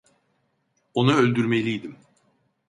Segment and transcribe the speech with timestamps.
[0.93, 1.97] Onu öldürmeliydim.